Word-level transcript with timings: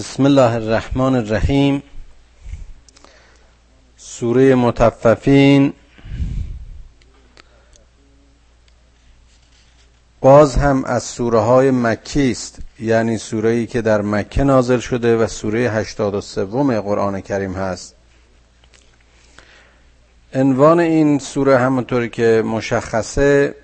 بسم 0.00 0.26
الله 0.26 0.54
الرحمن 0.54 1.14
الرحیم. 1.14 1.82
سوره 3.96 4.54
متففین 4.54 5.72
باز 10.20 10.56
هم 10.56 10.84
از 10.84 11.02
سوره 11.02 11.38
های 11.38 11.70
مکی 11.70 12.30
است 12.30 12.58
یعنی 12.78 13.18
سوره 13.18 13.50
ای 13.50 13.66
که 13.66 13.82
در 13.82 14.02
مکه 14.02 14.44
نازل 14.44 14.78
شده 14.78 15.16
و 15.16 15.26
سوره 15.26 15.60
83 15.60 16.44
قرآن 16.80 17.20
کریم 17.20 17.54
هست. 17.54 17.94
عنوان 20.34 20.80
این 20.80 21.18
سوره 21.18 21.58
همونطوری 21.58 22.08
که 22.08 22.42
مشخصه 22.46 23.54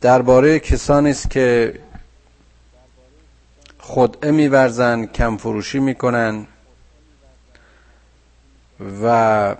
درباره 0.00 0.58
کسانی 0.58 1.10
است 1.10 1.30
که 1.30 1.74
خدعه 3.92 4.30
میورزن 4.30 5.06
کم 5.06 5.36
فروشی 5.36 5.78
می‌کنن 5.78 6.46
و 9.02 9.56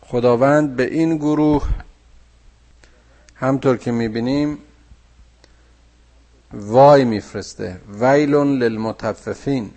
خداوند 0.00 0.76
به 0.76 0.84
این 0.94 1.16
گروه 1.16 1.68
همطور 3.34 3.76
که 3.76 3.92
می‌بینیم 3.92 4.58
وای 6.52 7.04
میفرسته. 7.04 7.80
ویلون 8.00 8.58
للمتففین. 8.58 9.70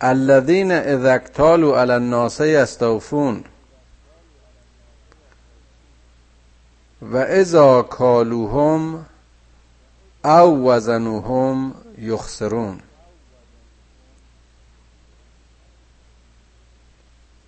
الذين 0.00 0.72
اذا 0.72 1.14
اكتالوا 1.14 1.80
على 1.80 1.92
الناس 1.92 2.40
يستوفون 2.40 3.44
و 7.12 7.16
اذا 7.16 7.82
کالوهم 7.82 9.06
او 10.24 10.68
وزنوهم 10.70 11.74
یخسرون. 11.98 12.80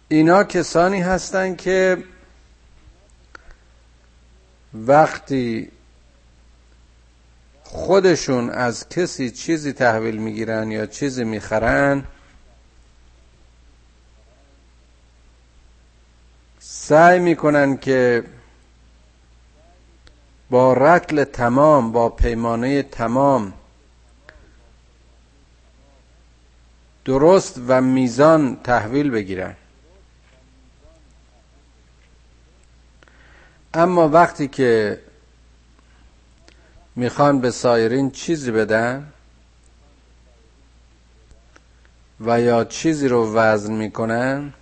اینا 0.08 0.44
کسانی 0.44 1.00
هستند 1.00 1.56
که 1.56 2.04
وقتی 4.74 5.70
خودشون 7.62 8.50
از 8.50 8.88
کسی 8.88 9.30
چیزی 9.30 9.72
تحویل 9.72 10.16
می‌گیرن 10.16 10.70
یا 10.70 10.86
چیزی 10.86 11.24
می‌خرن 11.24 12.04
سعی 16.60 17.18
می‌کنن 17.18 17.76
که 17.76 18.24
با 20.50 20.72
رتل 20.72 21.24
تمام 21.24 21.92
با 21.92 22.08
پیمانه 22.08 22.82
تمام. 22.82 23.52
درست 27.04 27.60
و 27.66 27.80
میزان 27.80 28.56
تحویل 28.64 29.10
بگیرن. 29.10 29.56
اما 33.74 34.08
وقتی 34.08 34.48
که 34.48 35.00
می‌خوان 36.96 37.40
به 37.40 37.50
سایرین 37.50 38.10
چیزی 38.10 38.50
بدن 38.50 39.12
و 42.20 42.40
یا 42.40 42.64
چیزی 42.64 43.08
رو 43.08 43.34
وزن 43.34 43.72
می‌کنن 43.72 44.52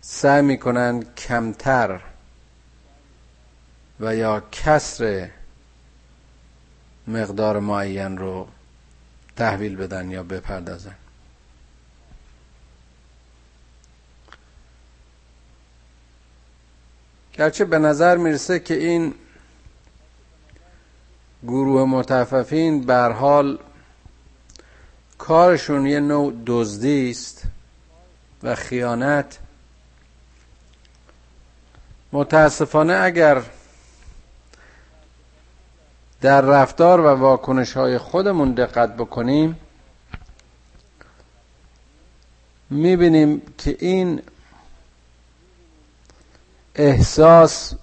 سعی 0.00 0.42
می‌کنن 0.42 1.02
کمتر 1.16 2.00
و 4.00 4.14
یا 4.14 4.42
کسر 4.52 5.30
مقدار 7.06 7.60
معین 7.60 8.18
رو 8.18 8.48
تحویل 9.36 9.76
بدن 9.76 10.10
یا 10.10 10.22
بپردازن. 10.22 10.94
گرچه 17.32 17.64
به 17.64 17.78
نظر 17.78 18.16
می‌رسه 18.16 18.58
که 18.58 18.74
این 18.74 19.14
گروه 21.42 21.84
متففین 21.84 22.86
بر 22.86 23.12
حال 23.12 23.58
کارشون 25.18 25.86
یه 25.86 26.00
نوع 26.00 26.34
دزدی 26.46 27.10
است 27.10 27.42
و 28.42 28.54
خیانت. 28.54 29.38
متاسفانه 32.12 32.92
اگر 32.92 33.42
در 36.20 36.40
رفتار 36.40 37.00
و 37.00 37.06
واکنش 37.06 37.72
های 37.72 37.98
خودمون 37.98 38.52
دقت 38.52 38.96
بکنیم 38.96 39.56
می‌بینیم 42.70 43.42
که 43.58 43.76
این 43.80 44.22
احساس 46.74 47.74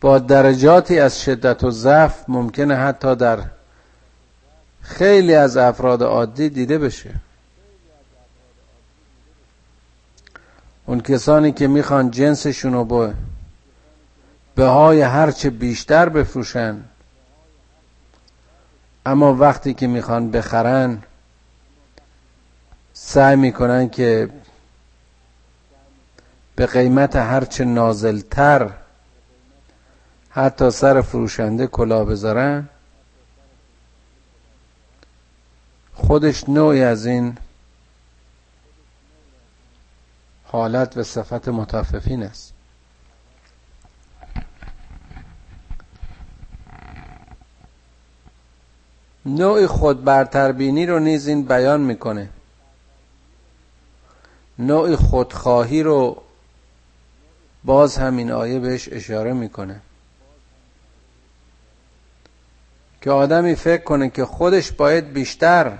با 0.00 0.18
درجاتی 0.18 0.98
از 0.98 1.20
شدت 1.22 1.64
و 1.64 1.70
ضعف 1.70 2.24
ممکنه 2.28 2.74
حتی 2.74 3.16
در 3.16 3.44
خیلی 4.82 5.34
از 5.34 5.56
افراد 5.56 6.02
عادی 6.02 6.48
دیده 6.48 6.78
بشه. 6.78 7.14
اون 10.86 11.00
کسانی 11.00 11.52
که 11.52 11.66
می‌خوان 11.66 12.10
جنسشون 12.10 12.72
رو 12.72 12.84
با 12.84 13.12
به 14.58 14.66
های 14.66 15.02
هرچه 15.02 15.50
بیشتر 15.50 16.08
بفروشن. 16.08 16.84
اما 19.06 19.34
وقتی 19.34 19.74
که 19.74 19.86
می‌خوان 19.86 20.30
بخرن 20.30 21.02
سعی 22.92 23.36
می‌کنن 23.36 23.88
که 23.88 24.30
به 26.56 26.66
قیمت 26.66 27.16
هرچه 27.16 27.64
نازلتر 27.64 28.70
حتی 30.30 30.70
سر 30.70 31.00
فروشنده 31.00 31.66
کلا 31.66 32.04
بذارن 32.04 32.68
خودش 35.94 36.48
نوعی 36.48 36.82
از 36.82 37.06
این 37.06 37.38
حالت 40.44 40.96
و 40.96 41.02
صفت 41.02 41.48
متففین 41.48 42.22
است. 42.22 42.57
نوع 49.28 49.66
خود 49.66 50.04
برتربینی 50.04 50.86
رو 50.86 50.98
نیز 50.98 51.28
این 51.28 51.42
بیان 51.42 51.80
می‌کنه. 51.80 52.28
نوع 54.58 54.96
خودخواهی 54.96 55.82
رو 55.82 56.22
باز 57.64 57.96
همین 57.96 58.30
آیه 58.30 58.58
بهش 58.58 58.88
اشاره 58.92 59.32
می‌کنه. 59.32 59.80
که 63.02 63.10
آدمی 63.10 63.54
فکر 63.54 63.82
کنه 63.82 64.10
که 64.10 64.24
خودش 64.24 64.72
باید 64.72 65.12
بیشتر 65.12 65.78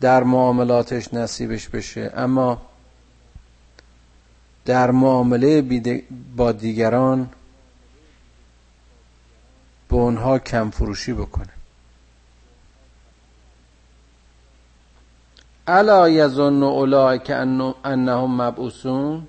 در 0.00 0.22
معاملاتش 0.22 1.14
نصیبش 1.14 1.68
بشه 1.68 2.12
اما 2.16 2.62
در 4.64 4.90
معامله 4.90 5.62
با 6.36 6.52
دیگران 6.52 7.30
به 9.92 9.98
اونها 9.98 10.38
کم 10.38 10.70
فروشی 10.70 11.12
بکنه. 11.12 11.48
الا 15.66 16.08
یظن 16.08 16.62
اولئک 16.62 17.30
انهم 17.84 18.42
مبعوثون؟ 18.42 19.26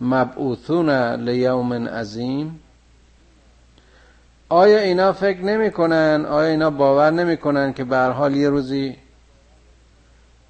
مبعوثون 0.00 0.90
لیوم 1.14 1.88
عظیم؟ 1.88 2.60
آیا 4.48 4.78
اینا 4.78 5.12
فکر 5.12 5.40
نمی‌کنن؟ 5.40 6.26
آیا 6.28 6.48
اینا 6.48 6.70
باور 6.70 7.10
نمی‌کنن 7.10 7.72
که 7.72 7.84
به 7.84 7.98
حال 7.98 8.36
یه 8.36 8.48
روزی 8.48 8.96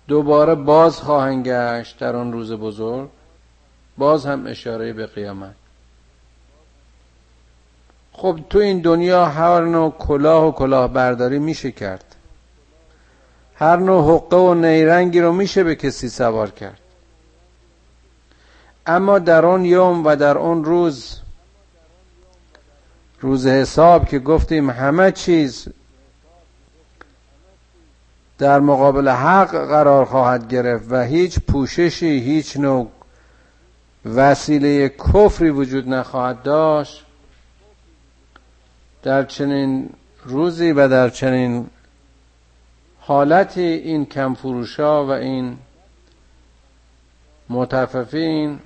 دوباره 0.09 0.55
باز 0.55 1.01
خواهند 1.01 1.49
گشت 1.49 1.99
در 1.99 2.17
آن 2.17 2.33
روز 2.33 2.53
بزرگ؟ 2.53 3.09
باز 3.99 4.27
هم 4.27 4.47
اشاره 4.47 4.93
به 4.93 5.07
قیامت. 5.07 5.58
خب 8.19 8.39
تو 8.51 8.59
این 8.59 8.81
دنیا 8.81 9.27
هر 9.27 9.61
نوع 9.61 9.95
کلاه 9.99 10.49
و 10.49 10.53
کلاه 10.53 10.93
برداری 10.93 11.39
میشه 11.39 11.73
کرد. 11.73 12.05
هر 13.55 13.77
نوع 13.77 14.15
حقه 14.15 14.37
و 14.37 14.55
نیرنگی 14.55 15.21
رو 15.21 15.33
میشه 15.33 15.65
به 15.65 15.75
کسی 15.75 16.09
سوار 16.09 16.51
کرد. 16.51 16.79
اما 18.87 19.19
در 19.19 19.47
آن 19.47 19.65
یوم 19.65 20.07
و 20.07 20.17
در 20.17 20.39
آن 20.39 20.65
روز 20.65 21.21
روز 23.21 23.47
حساب 23.47 24.09
که 24.09 24.19
گفتیم 24.19 24.71
همه 24.71 25.13
چیز 25.13 25.69
در 28.39 28.61
مقابل 28.61 29.09
حق 29.09 29.51
قرار 29.51 30.05
خواهد 30.05 30.49
گرفت 30.49 30.87
و 30.91 31.03
هیچ 31.03 31.39
پوششی 31.39 32.21
هیچ 32.21 32.57
نوع 32.57 32.89
وسیله 34.15 34.89
کفری 34.89 35.51
وجود 35.51 35.89
نخواهد 35.89 36.43
داشت 36.43 37.05
در 39.09 39.25
چنین 39.25 39.91
روزی 40.25 40.73
و 40.73 40.89
در 40.89 41.09
چنین 41.11 41.71
حالتی 43.01 43.61
این 43.61 44.07
کمفروشا 44.07 45.07
و 45.07 45.11
این 45.11 45.59
متففین 47.49 48.59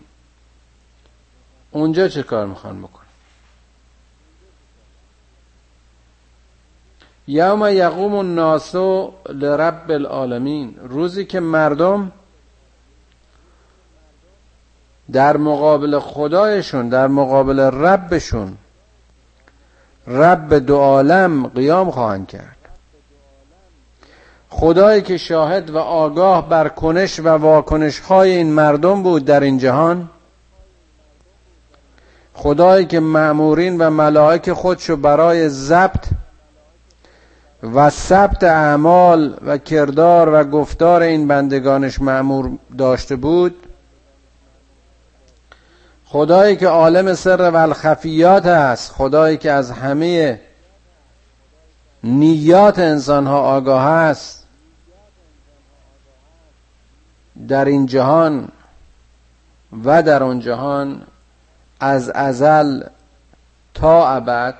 اونجا 1.70 2.08
چه 2.08 2.22
کار 2.22 2.46
می‌خوان 2.46 2.82
بکن 2.82 3.02
یوم 7.26 7.66
یقوم 7.66 8.14
الناس 8.14 8.74
لرب 9.28 9.90
العالمین. 9.90 10.76
روزی 10.82 11.24
که 11.24 11.40
مردم 11.40 12.12
در 15.12 15.36
مقابل 15.36 15.98
خدایشون 15.98 16.88
در 16.88 17.06
مقابل 17.06 17.60
ربشون 17.60 18.58
رب 20.06 20.54
دو 20.54 20.76
عالم 20.76 21.46
قیام 21.46 21.90
خواهند 21.90 22.28
کرد. 22.28 22.56
خدایی 24.50 25.02
که 25.02 25.16
شاهد 25.16 25.70
و 25.70 25.78
آگاه 25.78 26.48
بر 26.48 26.68
کنش 26.68 27.20
و 27.20 27.28
واکنش 27.28 27.98
های 27.98 28.30
این 28.36 28.52
مردم 28.52 29.02
بود 29.02 29.24
در 29.24 29.40
این 29.40 29.58
جهان 29.58 30.08
خدایی 32.34 32.86
که 32.86 33.00
معمورین 33.00 33.78
و 33.78 33.90
ملائک 33.90 34.52
خودشو 34.52 34.96
برای 34.96 35.48
ضبط 35.48 36.06
و 37.74 37.90
ثبت 37.90 38.44
اعمال 38.44 39.36
و 39.46 39.58
کردار 39.58 40.34
و 40.34 40.44
گفتار 40.44 41.02
این 41.02 41.28
بندگانش 41.28 42.00
معمور 42.00 42.50
داشته 42.78 43.16
بود 43.16 43.54
خدایی 46.12 46.56
که 46.56 46.68
عالم 46.68 47.14
سر 47.14 47.50
و 47.50 47.56
الخفیات 47.56 48.46
است 48.46 48.92
خدایی 48.92 49.36
که 49.36 49.52
از 49.52 49.70
همه 49.70 50.40
نیات 52.04 52.78
انسان 52.78 53.26
ها 53.26 53.40
آگاه 53.40 53.86
است. 53.86 54.46
در 57.48 57.64
این 57.64 57.86
جهان 57.86 58.48
و 59.84 60.02
در 60.02 60.22
اون 60.22 60.40
جهان 60.40 61.02
از 61.80 62.10
ازل 62.10 62.82
تا 63.74 64.08
ابد 64.08 64.54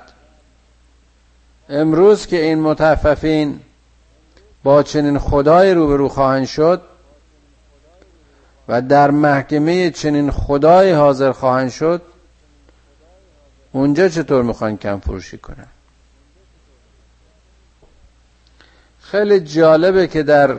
امروز 1.69 2.27
که 2.27 2.41
این 2.43 2.61
متففین 2.61 3.59
با 4.63 4.83
چنین 4.83 5.19
خدای 5.19 5.73
روبرو 5.73 6.09
خواهند 6.09 6.45
شد 6.45 6.81
و 8.67 8.81
در 8.81 9.11
محکمه 9.11 9.89
چنین 9.91 10.31
خدای 10.31 10.91
حاضر 10.91 11.31
خواهند 11.31 11.69
شد 11.69 12.01
اونجا 13.71 14.09
چطور 14.09 14.43
می‌خوان 14.43 14.77
کم 14.77 14.99
فروشی 14.99 15.37
کنن؟ 15.37 15.67
خیلی 19.01 19.39
جالبه 19.39 20.07
که 20.07 20.23
در 20.23 20.57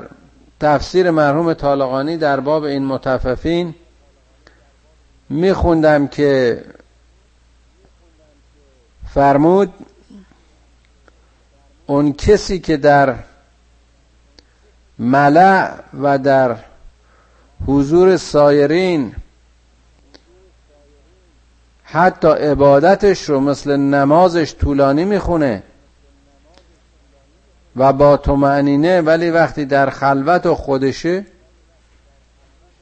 تفسیر 0.61 1.11
مرحوم 1.11 1.55
طالقانی 1.55 2.17
در 2.17 2.41
باب 2.41 2.63
این 2.63 2.85
متففین 2.85 3.75
میخوندم 5.29 6.07
که 6.09 6.65
فرمود 9.15 9.73
اون 11.87 12.13
کسی 12.13 12.59
که 12.59 12.77
در 12.77 13.15
ملع 14.99 15.75
و 16.01 16.19
در 16.19 16.57
حضور 17.67 18.17
سایرین. 18.17 19.15
حتی 21.85 22.29
عبادتش 22.29 23.29
رو 23.29 23.41
مثل 23.41 23.77
نمازش 23.77 24.55
طولانی 24.55 25.05
می‌خونه 25.05 25.63
و 27.77 27.93
با 27.93 28.21
معنینه 28.37 29.01
ولی 29.01 29.31
وقتی 29.31 29.65
در 29.65 29.91
خلوت 29.91 30.47
و 30.47 30.55
خودشه 30.55 31.27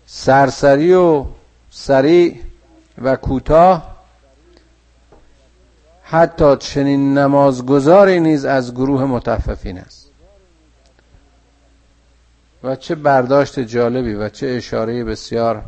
سرسری 0.06 0.94
و 0.94 1.24
سریع 1.70 2.40
و 3.02 3.16
کوتاه 3.16 3.96
حتی 6.02 6.56
چنین 6.56 7.18
نمازگذاری 7.18 8.20
نیز 8.20 8.44
از 8.44 8.74
گروه 8.74 9.04
متففین 9.04 9.78
است. 9.78 10.01
و 12.64 12.76
چه 12.76 12.94
برداشت 12.94 13.60
جالبی 13.60 14.14
و 14.14 14.28
چه 14.28 14.46
اشاره 14.46 15.04
بسیار 15.04 15.62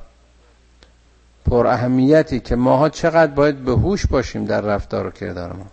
پر 1.51 1.67
اهمیتی 1.67 2.41
که 2.41 2.57
ماها 2.57 2.89
چقدر 2.89 3.33
باید 3.33 3.65
به 3.65 3.73
هوش 3.73 4.07
باشیم 4.07 4.45
در 4.45 4.61
رفتار 4.61 5.07
و 5.07 5.11
کردار 5.11 5.53
ما. 5.53 5.67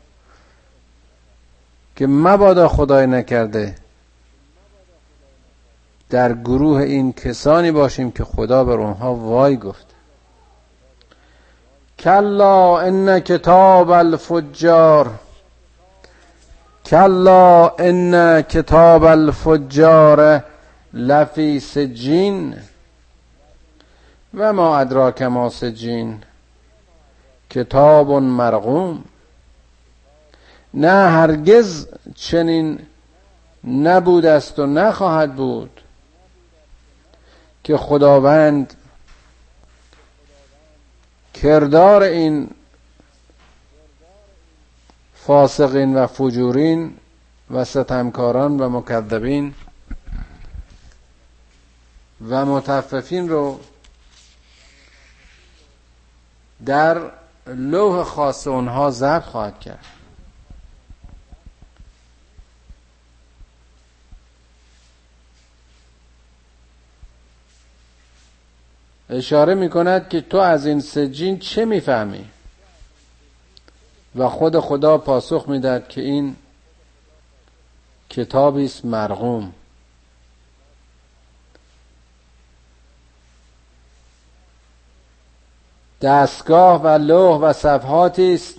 که 1.96 2.08
مبادا 2.08 2.68
خدای 2.68 3.08
نکرده 3.08 3.76
در 6.10 6.34
گروه 6.34 6.82
این 6.82 7.14
کسانی 7.14 7.72
باشیم 7.72 8.12
که 8.12 8.24
خدا 8.24 8.64
بر 8.64 8.74
اونها 8.74 9.16
وای 9.16 9.58
گفت. 9.58 9.86
کلا 12.00 12.80
ان 12.80 13.20
کتاب 13.20 13.90
الفجار 13.90 15.10
کلا 16.86 17.68
ان 17.68 18.42
کتاب 18.42 19.04
الفجار 19.04 20.44
لفی 20.94 21.60
سجین 21.60 22.56
و 24.34 24.54
ما 24.54 24.78
ادراک 24.78 25.22
ما 25.22 25.50
سجین 25.50 26.24
کتاب 27.50 28.12
مرغوم. 28.12 29.04
نه 30.74 31.10
هرگز 31.10 31.88
چنین 32.16 32.80
نبود 33.68 34.26
است 34.26 34.60
و 34.60 34.66
نخواهد 34.66 35.36
بود 35.36 35.82
که 37.64 37.78
خداوند 37.78 38.74
کردار 41.34 42.04
این 42.04 42.50
فاسقین 45.16 45.96
و 45.96 46.08
فجورین 46.08 46.94
و 47.52 47.66
ستمکاران 47.66 48.60
و 48.60 48.70
مکذبین 48.70 49.54
و 52.30 52.46
متففین 52.46 53.30
رو 53.30 53.60
در 56.66 57.12
لوح 57.48 58.04
خاص 58.04 58.48
اونها 58.48 58.92
ضبط 58.92 59.24
خواهد 59.24 59.60
کرد. 59.60 59.86
اشاره 69.10 69.54
می 69.54 69.70
کند 69.70 70.10
که 70.10 70.22
تو 70.22 70.38
از 70.38 70.66
این 70.66 70.82
سجین 70.82 71.40
چه 71.40 71.66
می‌فهمی؟ 71.66 72.30
و 74.16 74.30
خود 74.30 74.60
خدا 74.60 74.98
پاسخ 74.98 75.50
می‌داد 75.50 75.88
که 75.88 76.02
این 76.02 76.36
کتابی 78.10 78.66
است 78.66 78.86
مرغوم. 78.86 79.54
دستگاه 86.02 86.82
و 86.82 86.88
لوح 86.88 87.40
و 87.40 87.54
صفحاتی 87.54 88.34
است 88.34 88.56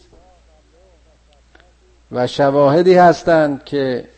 و 2.13 2.27
شواهدی 2.27 2.95
هستند 2.95 3.65
که 3.65 4.09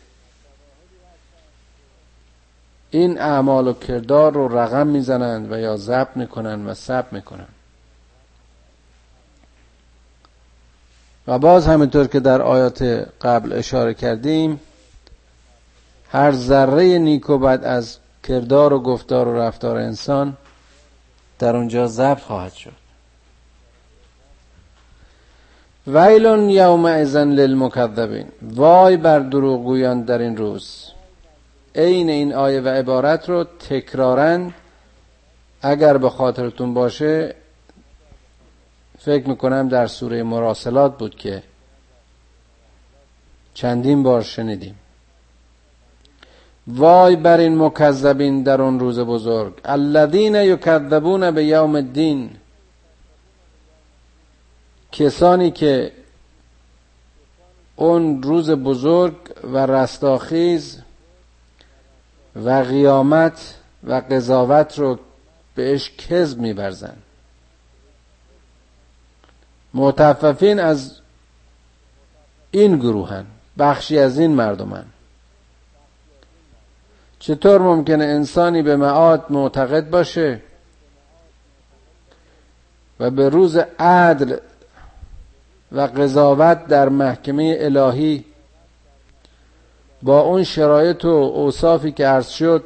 این 2.91 3.21
اعمال 3.21 3.67
و 3.67 3.73
کردار 3.73 4.33
رو 4.33 4.57
رقم 4.57 4.87
می‌زنند 4.87 5.51
و 5.51 5.59
یا 5.59 5.77
ضبط 5.77 6.17
می‌کنند 6.17 6.69
و 6.69 6.73
ثبت 6.73 7.13
می‌کنند. 7.13 7.55
و 11.27 11.39
باز 11.39 11.67
همینطور 11.67 12.07
که 12.07 12.19
در 12.19 12.41
آیات 12.41 12.81
قبل 13.21 13.53
اشاره 13.53 13.93
کردیم 13.93 14.59
هر 16.11 16.31
ذره 16.31 16.97
نیک 16.99 17.29
و 17.29 17.37
بد 17.37 17.63
از 17.63 17.97
کردار 18.23 18.73
و 18.73 18.79
گفتار 18.79 19.27
و 19.27 19.37
رفتار 19.37 19.77
انسان 19.77 20.37
در 21.39 21.55
اونجا 21.55 21.87
ضبط 21.87 22.19
خواهد 22.19 22.53
شد. 22.53 22.84
ویل 25.87 26.25
یوم 26.49 26.85
ازن 26.85 27.29
للمکذبین. 27.29 28.27
وای 28.41 28.97
بر 28.97 29.19
دروغگویان 29.19 30.01
در 30.01 30.17
این 30.17 30.37
روز. 30.37 30.91
عین 31.75 32.09
این 32.09 32.33
آیه 32.33 32.61
و 32.61 32.67
عبارت 32.67 33.29
رو 33.29 33.43
تکرارن. 33.43 34.53
اگر 35.61 35.97
به 35.97 36.09
خاطرتون 36.09 36.73
باشه 36.73 37.35
فکر 38.99 39.29
می‌کنم 39.29 39.69
در 39.69 39.87
سوره 39.87 40.23
مراسلات 40.23 40.97
بود 40.97 41.15
که 41.15 41.43
چندین 43.53 44.03
بار 44.03 44.21
شنیدیم. 44.21 44.75
وای 46.67 47.15
بر 47.15 47.37
این 47.37 47.57
مکذبین 47.57 48.43
در 48.43 48.61
اون 48.61 48.79
روز 48.79 48.99
بزرگ. 48.99 49.53
الذین 49.65 50.35
یکذبون 50.35 51.31
به 51.31 51.43
یوم 51.45 51.75
الدین. 51.75 52.29
کسانی 54.95 55.51
که 55.51 55.91
اون 57.75 58.23
روز 58.23 58.51
بزرگ 58.51 59.15
و 59.43 59.57
رستاخیز 59.57 60.81
و 62.35 62.49
قیامت 62.49 63.55
و 63.83 63.93
قضاوت 63.93 64.79
رو 64.79 64.99
بهش 65.55 65.91
کذب 65.97 66.39
میبرزن 66.39 66.95
متففین 69.73 70.59
از 70.59 70.99
این 72.51 72.77
گروهن 72.77 73.25
بخشی 73.57 73.99
از 73.99 74.19
این 74.19 74.31
مردمن 74.31 74.85
چطور 77.19 77.61
ممکنه 77.61 78.03
انسانی 78.05 78.61
به 78.61 78.75
معاد 78.75 79.25
معتقد 79.29 79.89
باشه 79.89 80.41
و 82.99 83.09
به 83.09 83.29
روز 83.29 83.57
عدل 83.79 84.37
و 85.71 85.81
قضاوت 85.81 86.67
در 86.67 86.89
محکمه 86.89 87.57
الهی. 87.59 88.25
با 90.01 90.19
اون 90.21 90.43
شرایط 90.43 91.05
و 91.05 91.07
اوصافی 91.07 91.91
که 91.91 92.07
عرض 92.07 92.29
شد 92.29 92.63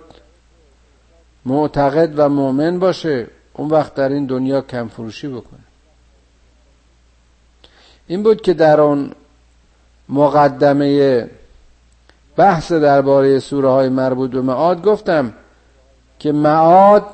معتقد 1.46 2.14
و 2.18 2.30
مؤمن 2.30 2.80
باشه 2.80 3.28
اون 3.54 3.70
وقت 3.70 3.96
در 3.96 4.10
این 4.10 4.26
دنیا 4.26 4.62
کم 4.62 4.88
فروشی 4.88 5.28
بکنه. 5.28 5.60
این 8.08 8.24
بود 8.24 8.42
که 8.42 8.54
در 8.54 8.82
اون 8.82 9.12
مقدمه 10.10 11.30
بحث 12.36 12.72
درباره 12.72 13.40
سوره 13.40 13.70
های 13.70 13.90
مربوط 13.90 14.32
به 14.32 14.42
معاد 14.42 14.82
گفتم 14.82 15.34
که 16.20 16.32
معاد 16.32 17.06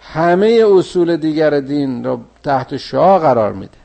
همه 0.00 0.64
اصول 0.78 1.16
دیگر 1.16 1.60
دین 1.60 2.04
را 2.04 2.20
تحت 2.42 2.76
شاه 2.76 3.20
قرار 3.20 3.52
میده. 3.52 3.81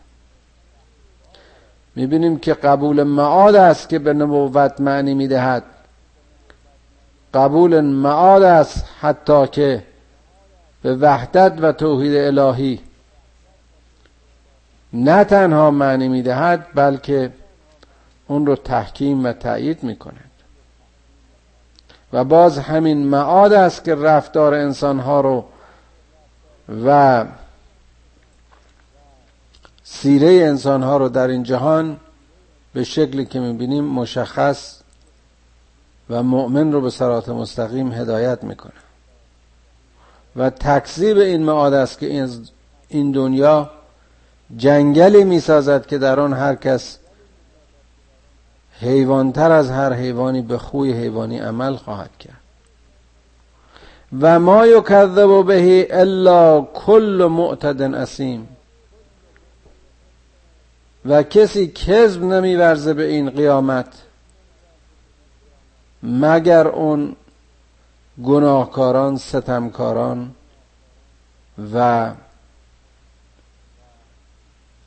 می‌بینیم 1.97 2.39
که 2.39 2.53
قبول 2.53 3.03
معاد 3.03 3.55
است 3.55 3.89
که 3.89 3.99
به 3.99 4.13
نبوت 4.13 4.81
معنی 4.81 5.13
می‌دهد. 5.13 5.63
قبول 7.33 7.81
معاد 7.81 8.43
است 8.43 8.85
حتی 9.01 9.47
که 9.47 9.83
به 10.81 10.95
وحدت 10.95 11.53
و 11.61 11.71
توحید 11.71 12.15
الهی 12.15 12.79
نه 14.93 15.23
تنها 15.23 15.71
معنی 15.71 16.07
می‌دهد 16.07 16.67
بلکه 16.75 17.31
اون 18.27 18.45
رو 18.45 18.55
تحکیم 18.55 19.25
و 19.25 19.33
تأیید 19.33 19.83
می‌کند. 19.83 20.31
و 22.13 22.23
باز 22.23 22.57
همین 22.57 23.05
معاد 23.05 23.53
است 23.53 23.83
که 23.83 23.95
رفتار 23.95 24.53
انسانها 24.53 25.21
رو 25.21 25.45
و 26.85 27.25
سیره 29.89 30.27
انسانها 30.27 30.97
رو 30.97 31.09
در 31.09 31.27
این 31.27 31.43
جهان 31.43 31.97
به 32.73 32.83
شکلی 32.83 33.25
که 33.25 33.39
می‌بینیم 33.39 33.83
مشخص 33.83 34.79
و 36.09 36.23
مؤمن 36.23 36.71
رو 36.71 36.81
به 36.81 36.89
سرات 36.89 37.29
مستقیم 37.29 37.91
هدایت 37.91 38.43
می‌کنه. 38.43 38.71
و 40.35 40.49
تکذیب 40.49 41.17
این 41.17 41.43
معاد 41.43 41.73
است 41.73 41.99
که 41.99 42.27
این 42.89 43.11
دنیا 43.11 43.69
جنگلی 44.57 45.23
می‌سازد 45.23 45.85
که 45.85 45.97
در 45.97 46.19
آن 46.19 46.33
هر 46.33 46.55
کس 46.55 46.97
حیوانتر 48.79 49.51
از 49.51 49.71
هر 49.71 49.93
حیوانی 49.93 50.41
به 50.41 50.57
خوی 50.57 50.93
حیوانی 50.93 51.39
عمل 51.39 51.75
خواهد 51.75 52.17
کرد. 52.19 52.41
و 54.21 54.39
ما 54.39 54.67
یکذب 54.67 55.45
به 55.45 55.87
الا 56.01 56.61
کل 56.61 57.27
معتد 57.31 57.81
اسیم. 57.81 58.56
و 61.07 61.23
کسی 61.23 61.67
کذب 61.67 62.23
نمیورزه 62.23 62.93
به 62.93 63.03
این 63.03 63.29
قیامت 63.29 63.87
مگر 66.03 66.67
اون 66.67 67.15
گناهکاران 68.23 69.17
ستمکاران 69.17 70.31
و 71.73 72.11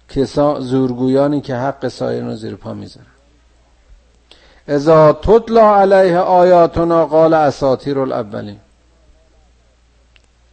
کسا 0.09 0.61
زورگویانی 0.61 1.41
که 1.41 1.55
حق 1.57 1.89
سایرین 1.89 2.27
رو 2.27 2.37
زیر 2.37 2.55
پا 2.55 2.75
می‌ذارن. 2.75 3.07
اذا 4.69 5.13
تطلا 5.13 5.77
علیه 5.77 6.19
آیاتنا 6.19 7.07
قال 7.07 7.35
اساطیر 7.35 7.99
الاولین. 7.99 8.61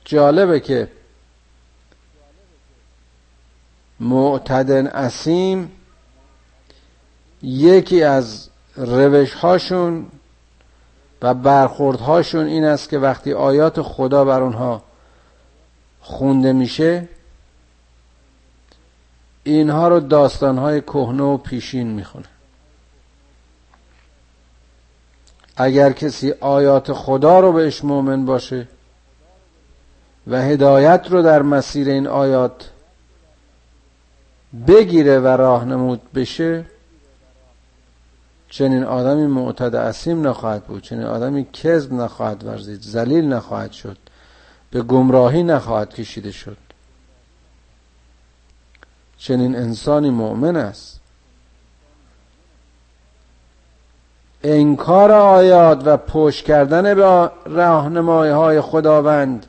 جالبه 0.06 0.60
که 0.60 0.88
معتدن 4.00 4.88
اسیم 4.88 5.72
یکی 7.42 8.04
از 8.04 8.50
روش 8.76 9.34
هاشون 9.34 10.06
و 11.22 11.34
برخورد 11.34 12.00
هاشون 12.00 12.46
این 12.46 12.64
است 12.66 12.90
که 12.90 13.00
وقتی 13.00 13.34
آیات 13.34 13.82
خدا 13.82 14.26
بر 14.26 14.42
اونها 14.42 14.84
خونده 16.02 16.54
میشه 16.54 17.08
اینها 19.44 19.88
رو 19.88 20.00
داستانهای 20.00 20.82
کهنه 20.82 21.24
و 21.24 21.38
پیشین 21.38 21.88
می‌خونه. 21.88 22.26
اگر 25.58 25.92
کسی 25.92 26.32
آیات 26.32 26.94
خدا 26.94 27.40
رو 27.40 27.52
بهش 27.52 27.84
مؤمن 27.84 28.26
باشه 28.26 28.68
و 30.28 30.42
هدایت 30.42 31.08
رو 31.10 31.22
در 31.22 31.42
مسیر 31.42 31.90
این 31.90 32.08
آیات 32.08 32.70
بگیره 34.68 35.20
و 35.20 35.28
راهنمود 35.28 36.02
بشه 36.16 36.66
چنین 38.50 38.84
آدمی 38.84 39.28
معتد 39.28 39.76
اسیم 39.76 40.28
نخواهد 40.28 40.64
بود 40.64 40.84
چنین 40.84 41.04
آدمی 41.04 41.48
کذب 41.54 41.94
نخواهد 41.94 42.44
ورزید 42.44 42.82
ذلیل 42.82 43.26
نخواهد 43.26 43.72
شد 43.72 43.98
به 44.72 44.82
گمراهی 44.82 45.44
نخواهد 45.44 45.94
کشیده 45.94 46.32
شد. 46.32 46.58
چنین 49.18 49.56
انسانی 49.56 50.10
مؤمن 50.10 50.56
است. 50.56 51.00
انکار 54.44 55.12
آیات 55.12 55.82
و 55.86 55.98
پشت 55.98 56.46
کردن 56.46 56.94
به 56.94 57.30
راهنمایی 57.46 58.32
های 58.32 58.62
خداوند 58.62 59.46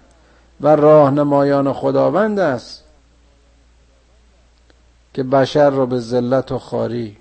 و 0.61 0.69
راهنمایان 0.76 1.73
خداوند 1.73 2.38
است. 2.38 2.85
که 5.15 5.23
بشر 5.23 5.71
را 5.71 5.87
به 5.87 6.00
ذلت 6.00 6.53
و 6.53 6.59
خاری 6.59 7.17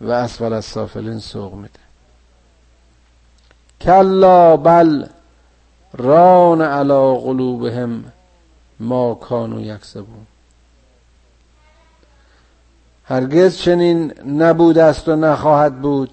و 0.00 0.10
اسفل 0.10 0.52
از 0.52 0.64
سافلین 0.64 1.18
سوق 1.18 1.54
میده. 1.54 1.80
کلا 3.80 4.56
بل 4.56 5.06
ران 5.92 6.62
علا 6.62 7.14
قلوبهم 7.14 8.12
ما 8.80 9.14
کانو 9.14 9.60
یکسبون. 9.60 10.26
هرگز 13.04 13.56
چنین 13.56 14.12
نبود 14.26 14.78
است 14.78 15.08
و 15.08 15.16
نخواهد 15.16 15.80
بود 15.80 16.10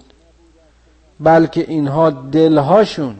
بلکه 1.20 1.70
اینها 1.70 2.10
دلهاشون 2.10 3.16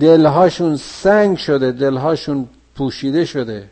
دلهاشون 0.00 0.76
سنگ 0.76 1.36
شده 1.38 1.72
دلهاشون 1.72 2.48
پوشیده 2.74 3.24
شده. 3.24 3.68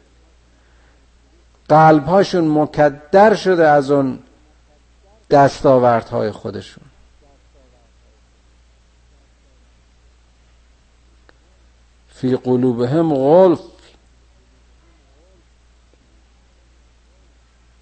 قلبهاشون 1.68 2.48
مکدر 2.58 3.34
شده 3.34 3.68
از 3.68 3.90
اون 3.90 4.18
دستاوردهای 5.30 6.30
خودشون. 6.30 6.84
فی 12.14 12.36
قلوبهم 12.36 13.14
غلف. 13.14 13.60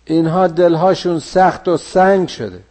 اینها 0.05 0.47
دلهاشون 0.47 1.19
سخت 1.19 1.69
و 1.69 1.77
سنگ 1.77 2.29
شده. 2.29 2.63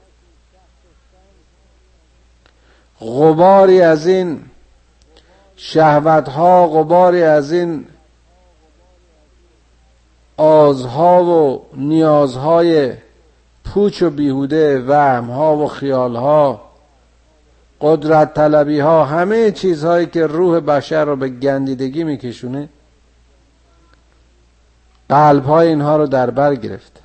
غباری 2.99 3.81
از 3.81 4.07
این 4.07 4.45
شهوتها 5.55 6.67
غباری 6.67 7.23
از 7.23 7.51
این 7.51 7.87
آزها 10.41 11.23
و 11.23 11.65
نیازهای 11.73 12.93
پوچ 13.65 14.01
و 14.01 14.09
بیهوده 14.09 14.79
وهمها 14.79 15.57
و 15.57 15.67
خیالها 15.67 16.61
قدرت 17.81 18.33
طلبی 18.33 18.79
ها 18.79 19.05
همه 19.05 19.51
چیزهایی 19.51 20.05
که 20.05 20.27
روح 20.27 20.59
بشر 20.59 21.05
رو 21.05 21.15
به 21.15 21.29
گندیدگی 21.29 22.03
میکشونه 22.03 22.69
قلب 25.09 25.45
های 25.45 25.67
اینها 25.67 25.97
رو 25.97 26.07
در 26.07 26.29
بر 26.29 26.55
گرفت. 26.55 26.99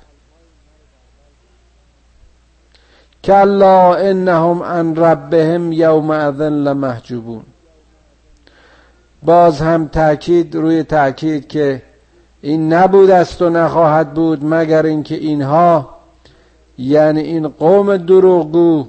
کلا 3.23 3.95
انهم 3.95 4.63
عن 4.63 4.95
ربهم 4.95 5.71
یومئذ 5.71 6.41
لمحجوبون. 6.41 7.43
باز 9.23 9.61
هم 9.61 9.87
تاکید 9.87 10.55
روی 10.55 10.83
تاکید 10.83 11.47
که 11.47 11.81
این 12.41 12.73
نبود 12.73 13.09
است 13.09 13.41
و 13.41 13.49
نخواهد 13.49 14.13
بود 14.13 14.45
مگر 14.45 14.85
اینکه 14.85 15.15
اینها 15.15 15.97
یعنی 16.77 17.19
این 17.19 17.47
قوم 17.47 17.97
دروغگو 17.97 18.87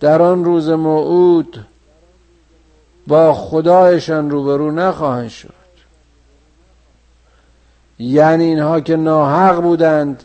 در 0.00 0.22
آن 0.22 0.44
روز 0.44 0.68
موعود 0.68 1.66
با 3.06 3.34
خدایشان 3.34 4.30
روبرو 4.30 4.70
نخواهند 4.70 5.28
شد. 5.28 5.54
یعنی 7.98 8.44
اینها 8.44 8.80
که 8.80 8.96
ناحق 8.96 9.62
بودند 9.62 10.24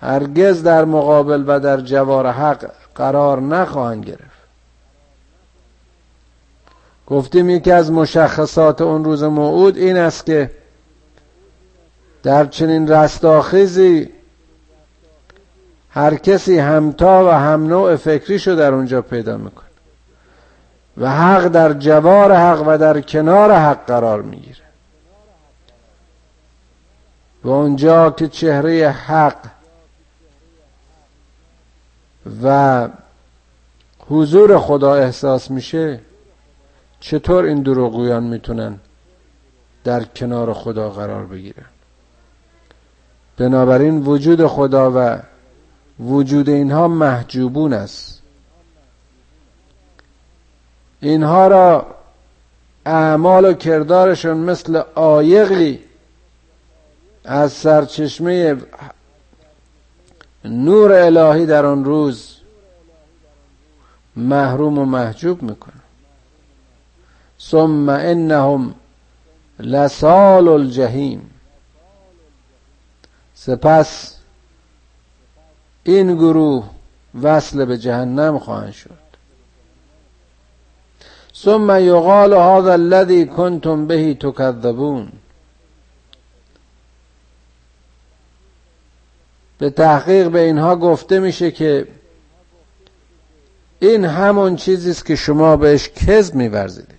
هرگز 0.00 0.62
در 0.62 0.84
مقابل 0.84 1.44
و 1.46 1.60
در 1.60 1.80
جوار 1.80 2.26
حق 2.26 2.70
قرار 2.94 3.40
نخواهند 3.40 4.04
گرفت. 4.04 4.35
گفتیم 7.06 7.50
یکی 7.50 7.72
از 7.72 7.92
مشخصات 7.92 8.80
اون 8.80 9.04
روز 9.04 9.22
موعود 9.22 9.76
این 9.76 9.96
است 9.96 10.26
که 10.26 10.50
در 12.22 12.46
چنین 12.46 12.88
رستاخیزی 12.88 14.08
هر 15.90 16.14
کسی 16.14 16.58
همتا 16.58 17.24
و 17.24 17.28
هم 17.28 17.66
نوع 17.66 17.96
فکریشو 17.96 18.54
در 18.54 18.74
اونجا 18.74 19.02
پیدا 19.02 19.36
می‌کنه 19.36 19.66
و 20.98 21.10
حق 21.10 21.48
در 21.48 21.72
جوار 21.72 22.32
حق 22.32 22.62
و 22.66 22.78
در 22.78 23.00
کنار 23.00 23.52
حق 23.52 23.86
قرار 23.86 24.22
می‌گیره. 24.22 24.56
و 27.44 27.50
اونجا 27.50 28.10
که 28.10 28.28
چهره 28.28 28.90
حق 28.90 29.36
و 32.42 32.88
حضور 34.08 34.58
خدا 34.58 34.94
احساس 34.94 35.50
میشه 35.50 36.00
چطور 37.00 37.44
این 37.44 37.62
دروغگویان 37.62 38.22
می‌تونن 38.22 38.78
در 39.84 40.04
کنار 40.04 40.52
خدا 40.52 40.90
قرار 40.90 41.26
بگیرن؟ 41.26 41.66
بنابراین 43.36 44.02
وجود 44.04 44.46
خدا 44.46 44.92
و 44.94 45.18
وجود 46.00 46.48
اینها 46.48 46.88
محجوبون 46.88 47.72
است. 47.72 48.22
اینها 51.00 51.48
را 51.48 51.86
اعمال 52.86 53.44
و 53.44 53.52
کردارشون 53.52 54.36
مثل 54.36 54.82
آیقی 54.94 55.80
از 57.24 57.52
سرچشمه 57.52 58.56
نور 60.44 60.92
الهی 60.92 61.46
در 61.46 61.66
آن 61.66 61.84
روز 61.84 62.36
محروم 64.16 64.78
و 64.78 64.84
محجوب 64.84 65.42
می‌کنه. 65.42 65.75
ثم 67.40 67.88
انهم 67.88 68.74
لسال 69.60 70.48
الجحیم. 70.48 71.30
سپس 73.34 74.16
این 75.84 76.14
گروه 76.14 76.70
وصل 77.22 77.64
به 77.64 77.78
جهنم 77.78 78.38
خواهند 78.38 78.72
شد. 78.72 79.06
ثم 81.34 81.80
یقال 81.80 82.32
هذا 82.32 82.72
الذي 82.72 83.26
کنتم 83.26 83.86
به 83.86 84.14
تکذبون. 84.14 85.12
به 89.58 89.70
تحقیق 89.70 90.28
به 90.28 90.40
اینها 90.40 90.76
گفته 90.76 91.20
میشه 91.20 91.50
که 91.50 91.88
این 93.78 94.04
همون 94.04 94.56
چیزی 94.56 94.90
است 94.90 95.06
که 95.06 95.16
شما 95.16 95.56
بهش 95.56 95.88
کذب 95.88 96.34
میورزیدید. 96.34 96.95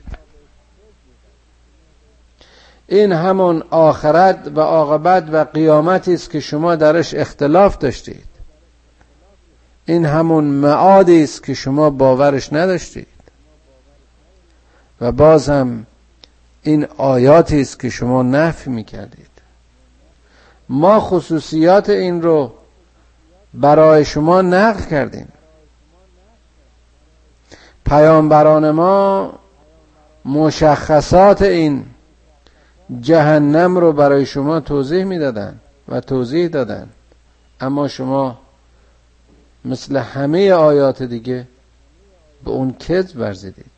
این 2.88 3.12
همون 3.12 3.64
آخرت 3.70 4.52
و 4.56 4.60
عاقبت 4.60 5.24
و 5.32 5.44
قیامتی 5.44 6.14
است 6.14 6.32
که 6.32 6.40
شما 6.40 6.76
درش 6.76 7.14
اختلاف 7.14 7.78
داشتید. 7.78 8.26
این 9.86 10.06
همون 10.06 10.44
معادی 10.44 11.24
است 11.24 11.44
که 11.44 11.54
شما 11.54 11.90
باورش 11.90 12.54
نداشتید. 12.54 13.08
و 15.02 15.12
باز 15.12 15.50
هم 15.50 15.86
این 16.64 16.88
آیاتی 16.98 17.62
است 17.62 17.80
که 17.80 17.90
شما 17.90 18.24
نفی 18.24 18.70
می‌کردید. 18.70 19.28
ما 20.70 21.00
خصوصیات 21.00 21.90
این 21.90 22.22
رو 22.22 22.52
برای 23.54 24.06
شما 24.06 24.42
نقل 24.42 24.84
کردیم. 24.84 25.28
پیامبران 27.86 28.72
ما 28.72 29.34
مشخصات 30.26 31.42
این 31.42 31.86
جهنم 33.02 33.78
رو 33.78 33.94
برای 33.94 34.26
شما 34.26 34.60
توضیح 34.60 35.04
می‌دادن 35.04 35.60
و 35.88 36.02
توضیح 36.02 36.48
دادن. 36.48 36.90
اما 37.62 37.88
شما 37.88 38.40
مثل 39.66 39.98
همه 39.98 40.52
آیات 40.52 41.04
دیگه 41.04 41.48
به 42.44 42.52
اون 42.52 42.74
کذب 42.74 43.20
ورزیدید. 43.20 43.78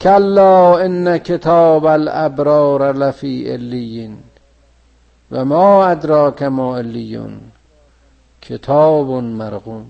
کلا 0.00 0.78
ان 0.78 1.18
کتاب 1.18 1.84
الابرار 1.84 2.92
لفی 2.92 3.52
الیین 3.52 4.18
و 5.30 5.44
ما 5.44 5.86
ادراک 5.86 6.42
ما 6.42 6.76
الیون 6.76 7.40
کتاب 8.42 9.10
مرقوم 9.10 9.86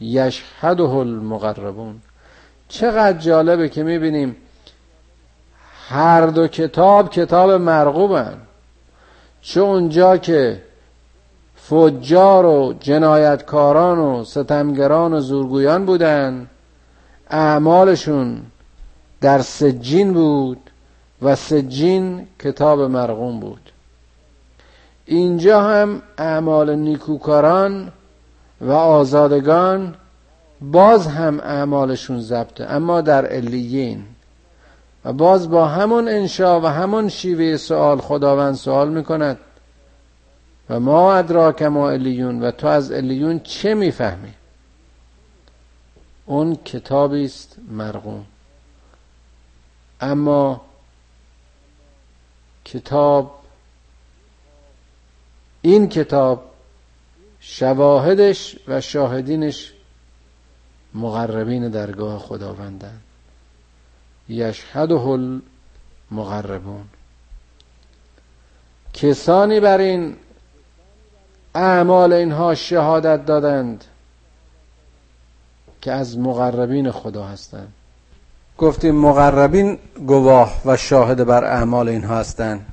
یشهده 0.00 0.90
المقربون. 0.90 2.00
چقدر 2.68 3.18
جالبه 3.18 3.68
که 3.68 3.82
می‌بینیم 3.82 4.36
هر 5.88 6.26
دو 6.26 6.48
کتاب 6.48 7.10
کتاب 7.10 7.50
مرغوبن. 7.50 8.34
چون 9.42 9.62
اونجا 9.62 10.16
که 10.16 10.62
فجار 11.56 12.46
و 12.46 12.74
جنایتکاران 12.80 13.98
و 13.98 14.24
ستمگران 14.24 15.12
و 15.12 15.20
زورگویان 15.20 15.86
بودن 15.86 16.46
اعمالشون 17.30 18.42
در 19.20 19.38
سجین 19.38 20.12
بود 20.12 20.70
و 21.22 21.36
سجین 21.36 22.26
کتاب 22.38 22.80
مرغوم 22.80 23.40
بود. 23.40 23.72
اینجا 25.06 25.62
هم 25.62 26.02
اعمال 26.18 26.74
نیکوکاران 26.74 27.92
و 28.60 28.72
آزادگان 28.72 29.94
باز 30.60 31.06
هم 31.06 31.40
اعمالشون 31.40 32.20
ضبطه 32.20 32.64
اما 32.64 33.00
در 33.00 33.26
علیین. 33.26 34.04
و 35.04 35.12
باز 35.12 35.50
با 35.50 35.66
همون 35.68 36.08
انشا 36.08 36.60
و 36.60 36.66
همون 36.66 37.08
شیوه 37.08 37.56
سوال 37.56 38.00
خداوند 38.00 38.54
سوال 38.54 38.88
می‌کند. 38.88 39.38
و 40.70 40.80
ما 40.80 41.14
ادراک 41.14 41.62
ما 41.62 41.90
الیون 41.90 42.42
و 42.42 42.50
تو 42.50 42.66
از 42.66 42.92
الیون 42.92 43.40
چه 43.40 43.74
می‌فهمی؟ 43.74 44.34
اون 46.26 46.56
کتابی 46.64 47.24
است 47.24 47.56
مرغوم 47.70 48.26
اما 50.00 50.60
کتاب 52.64 53.38
این 55.62 55.88
کتاب 55.88 56.50
شواهدش 57.40 58.56
و 58.68 58.80
شاهدینش 58.80 59.72
مقربین 60.94 61.68
درگاه 61.68 62.18
خداوندند 62.18 63.02
یشهده 64.28 65.00
المقربون 66.10 66.84
کسانی 68.92 69.60
بر 69.60 69.78
این 69.78 70.16
اعمال 71.54 72.12
اینها 72.12 72.54
شهادت 72.54 73.26
دادند 73.26 73.84
که 75.80 75.92
از 75.92 76.18
مقربین 76.18 76.90
خدا 76.90 77.24
هستند. 77.24 77.72
گفتیم 78.58 78.94
مقربین 78.94 79.78
گواه 80.06 80.62
و 80.64 80.76
شاهد 80.76 81.26
بر 81.26 81.44
اعمال 81.44 81.88
اینها 81.88 82.16
هستند. 82.16 82.66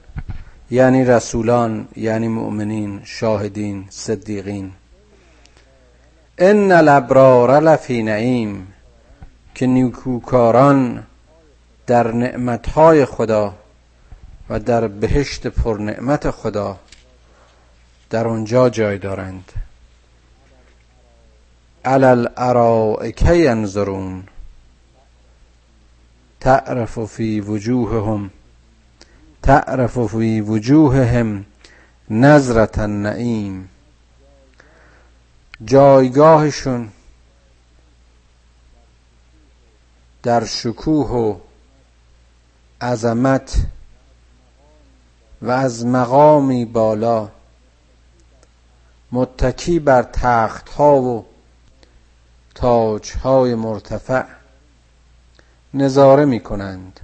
یعنی 0.72 1.06
رسولان 1.06 1.88
یعنی 1.96 2.28
مؤمنین 2.28 3.02
شاهدین 3.04 3.86
صدیقین. 3.89 4.72
ان 6.38 6.72
الابرار 6.72 7.60
لفی 7.60 8.04
نعیم 8.04 8.68
که 9.56 9.68
نیکوکاران 9.68 11.04
در 11.88 12.12
نعمتهای 12.12 13.06
خدا 13.06 13.56
و 14.50 14.60
در 14.60 14.88
بهشت 14.88 15.48
پر 15.48 15.78
نعمت 15.78 16.32
خدا 16.32 16.80
در 18.10 18.28
آنجا 18.28 18.69
جای 18.69 18.98
دارند. 18.98 19.52
علل 21.86 22.28
ارائک 22.38 23.21
ینظرون. 23.21 24.24
تعرف 26.39 27.06
فی 27.06 27.41
وجوههم. 27.41 28.32
تعرف 29.43 29.98
فی 30.08 30.41
وجوههم 30.41 31.45
نظرت 32.10 32.80
النعیم. 32.80 33.69
جایگاهشون 35.65 36.89
در 40.24 40.45
شکوه 40.45 41.10
و 41.10 41.45
عظمت 42.86 43.58
و 45.41 45.52
از 45.52 45.86
مقامی 45.86 46.65
بالا. 46.65 47.30
متکی 49.12 49.80
بر 49.80 50.04
تخت 50.04 50.69
ها 50.69 50.95
و 51.02 51.26
تاج 52.56 53.12
های 53.12 53.56
مرتفع 53.56 54.26
نظاره 55.74 56.26
می 56.26 56.39
کنند 56.39 57.00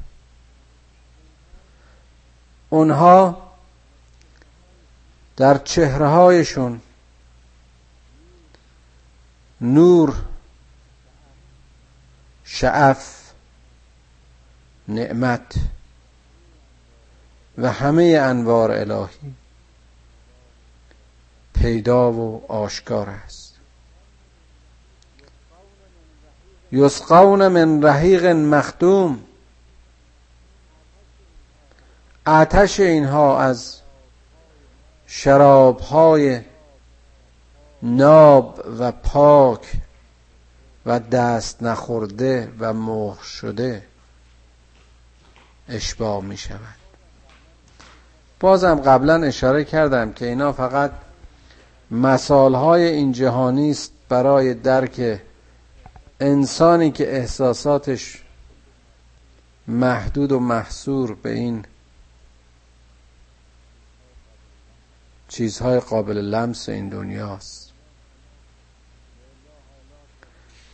اونها 2.69 3.51
در 5.37 5.57
چهره 5.57 6.07
هایشون 6.07 6.81
نور 9.61 10.15
شعف 12.43 13.20
نعمت 14.87 15.53
و 17.57 17.71
همه 17.71 18.19
انوار 18.21 18.71
الهی 18.71 19.33
پیدا 21.53 22.11
و 22.11 22.51
آشکار 22.51 23.09
است. 23.09 23.55
یسقون 26.71 27.47
من 27.47 27.83
رحیق 27.83 28.25
مختوم 28.25 29.23
آتش 32.25 32.79
اینها 32.79 33.39
از 33.41 33.77
شرابهای 35.07 36.41
ناب 37.83 38.65
و 38.79 38.91
پاک 38.91 39.71
و 40.85 40.99
دست 40.99 41.63
نخورده 41.63 42.51
و 42.59 42.73
مهر 42.73 43.23
شده. 43.23 43.83
اشباع 45.71 46.21
می 46.21 46.37
شود. 46.37 46.81
بازم 48.39 48.75
قبلا 48.75 49.23
اشاره 49.23 49.63
کردم 49.63 50.13
که 50.13 50.25
اینا 50.25 50.53
فقط 50.53 50.91
مثالهای 51.91 52.83
این 52.83 53.11
جهانی 53.11 53.71
است 53.71 53.91
برای 54.09 54.53
درک 54.53 55.21
انسانی 56.19 56.91
که 56.91 57.15
احساساتش 57.15 58.23
محدود 59.67 60.31
و 60.31 60.39
محصور 60.39 61.15
به 61.15 61.31
این 61.31 61.65
چیزهای 65.27 65.79
قابل 65.79 66.17
لمس 66.17 66.69
این 66.69 66.89
دنیاست 66.89 67.71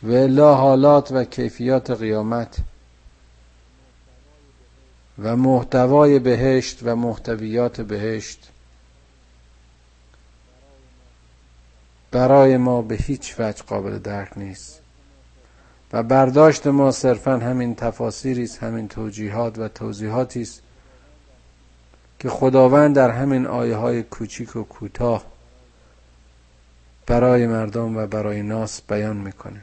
و 0.02 0.42
حالات 0.42 1.12
و 1.12 1.24
کیفیات 1.24 1.90
قیامت 1.90 2.56
و 5.22 5.36
محتوای 5.36 6.18
بهشت 6.18 6.78
و 6.82 6.96
محتویات 6.96 7.80
بهشت 7.80 8.50
برای 12.10 12.56
ما 12.56 12.82
به 12.82 12.94
هیچ 12.94 13.34
وجه 13.38 13.62
قابل 13.62 13.98
درک 13.98 14.38
نیست 14.38 14.80
و 15.92 16.02
برداشت 16.02 16.66
ما 16.66 16.90
صرفا 16.90 17.36
همین 17.36 17.74
تفاسیری 17.74 18.42
است 18.42 18.62
همین 18.62 18.88
توجیهات 18.88 19.58
و 19.58 19.68
توضیحاتی 19.68 20.42
است 20.42 20.62
که 22.18 22.28
خداوند 22.28 22.96
در 22.96 23.10
همین 23.10 23.46
آیه 23.46 23.76
های 23.76 24.02
کوچیک 24.02 24.56
و 24.56 24.62
کوتاه 24.62 25.24
برای 27.06 27.46
مردم 27.46 27.96
و 27.96 28.06
برای 28.06 28.42
ناس 28.42 28.82
بیان 28.82 29.16
می‌کنه 29.16 29.60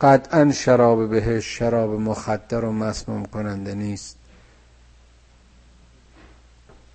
قطعا 0.00 0.52
شراب 0.52 1.10
بهش 1.10 1.58
شراب 1.58 1.90
مخدر 1.90 2.64
و 2.64 2.72
مسموم 2.72 3.26
کننده 3.26 3.74
نیست. 3.74 4.16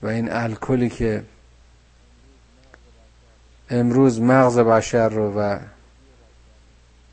و 0.02 0.08
این 0.08 0.32
الکلی 0.32 0.90
که 0.90 1.24
امروز 3.70 4.22
مغز 4.22 4.60
بشر 4.60 5.10
رو 5.10 5.40
و 5.40 5.60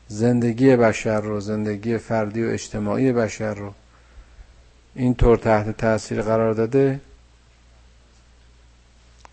زندگی 0.07 0.75
بشر 0.75 1.21
رو 1.21 1.39
زندگی 1.39 1.97
فردی 1.97 2.43
و 2.43 2.49
اجتماعی 2.49 3.11
بشر 3.11 3.53
رو 3.53 3.73
اینطور 4.95 5.37
تحت 5.37 5.77
تاثیر 5.77 6.21
قرار 6.21 6.53
داده 6.53 6.99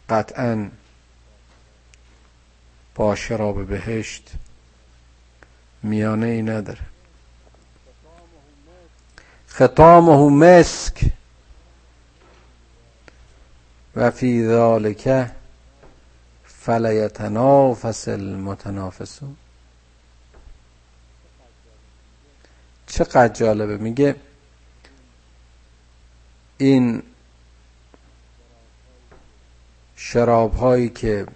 قطعا 0.08 0.68
با 2.94 3.14
شراب 3.14 3.66
بهشت 3.66 4.32
میانه 5.86 6.26
ای 6.26 6.42
نداره. 6.42 6.80
ختامه 9.48 10.30
مسک 10.30 11.10
و 13.96 14.10
فی 14.10 14.46
ذالک 14.46 15.30
فلیتنافس 16.44 18.08
المتنافسون. 18.08 19.36
چقدر 22.86 23.28
جالبه. 23.28 23.76
میگه 23.76 24.16
این 26.58 27.02
شراب 29.96 30.54
هایی 30.54 30.88
که 30.88 31.26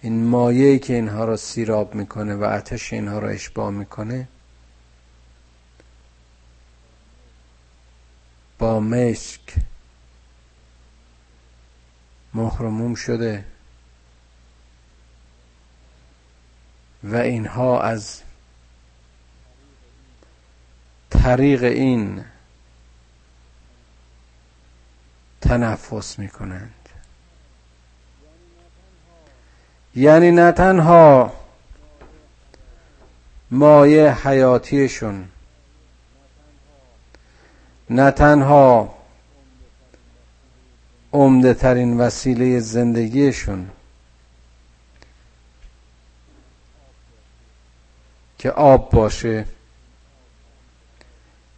این 0.00 0.24
مایه 0.24 0.78
که 0.78 0.94
اینها 0.94 1.24
را 1.24 1.36
سیراب 1.36 1.94
می‌کنه 1.94 2.34
و 2.34 2.44
آتش 2.44 2.92
اینها 2.92 3.18
را 3.18 3.28
اشباه 3.28 3.70
می‌کنه 3.70 4.28
با 8.58 8.80
مشک 8.80 9.54
مهرموم 12.34 12.94
شده 12.94 13.44
و 17.04 17.16
اینها 17.16 17.80
از 17.80 18.22
طریق 21.10 21.62
این 21.62 22.24
تنفس 25.40 26.18
می 26.18 26.28
کنند 26.28 26.88
یعنی 29.98 30.30
نه 30.30 30.52
تنها 30.52 31.32
مایه 33.50 34.28
حیاتیشون 34.28 35.28
نه 37.90 38.10
تنها 38.10 38.94
عمده 41.12 41.54
ترین 41.54 42.00
وسیله 42.00 42.60
زندگیشون 42.60 43.70
که 48.38 48.50
آب 48.50 48.90
باشه 48.90 49.44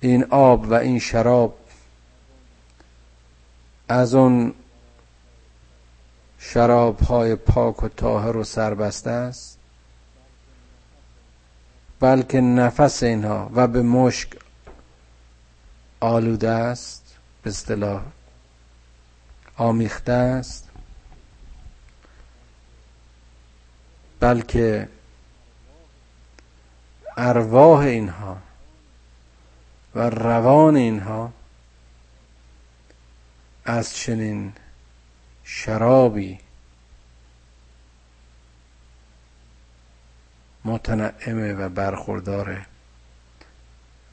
این 0.01 0.25
آب 0.25 0.71
و 0.71 0.75
این 0.75 0.99
شراب 0.99 1.59
از 3.89 4.15
اون 4.15 4.55
شراب 6.43 7.01
های 7.01 7.35
پاک 7.35 7.83
و 7.83 7.89
طاهر 7.89 8.37
و 8.37 8.45
سربسته 8.45 9.11
است 9.11 9.59
بلکه 12.01 12.41
نفس 12.41 13.03
اینها 13.03 13.51
و 13.55 13.67
به 13.67 13.83
مشک 13.83 14.29
آلوده 16.01 16.49
است 16.49 17.17
به 17.43 17.51
اصطلاح 17.51 18.03
آمیخته 19.57 20.13
است 20.13 20.69
بلکه 24.21 24.89
ارواح 27.17 27.81
اینها 27.81 28.37
و 29.95 30.11
روان 30.11 30.77
اینها 30.77 31.33
از 33.65 33.95
چنین 33.95 34.53
شرابی 35.45 36.39
متنعمه 40.65 41.53
و 41.53 41.69
برخورداره 41.69 42.67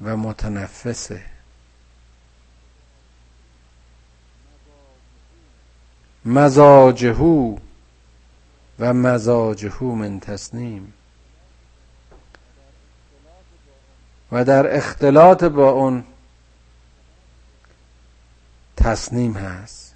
و 0.02 0.18
متنفسه. 0.18 1.26
مزاجهو 6.26 7.58
و 8.80 8.94
مزاجهو 8.94 9.96
من 9.96 10.20
تسنیم. 10.20 10.94
و 14.32 14.46
در 14.46 14.76
اختلاط 14.76 15.44
با 15.44 15.70
اون 15.70 16.04
تصنیم 18.78 19.34
هست. 19.34 19.87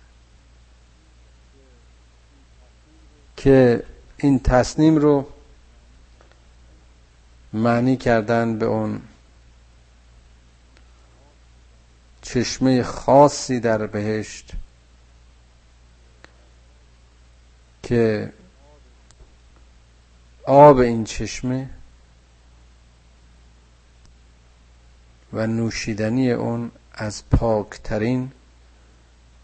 که 3.44 3.84
این 4.18 4.40
تصنیم 4.40 4.98
رو 4.98 5.28
معنی 7.54 7.98
کردن 7.98 8.60
به 8.60 8.66
اون 8.66 9.02
چشمه 12.22 12.84
خاصی 12.84 13.60
در 13.60 13.88
بهشت 13.88 14.52
که 17.84 18.34
آب 20.48 20.78
این 20.78 21.04
چشمه 21.04 21.70
و 25.34 25.48
نوشیدنی 25.48 26.32
اون 26.32 26.72
از 26.94 27.30
پاکترین 27.30 28.32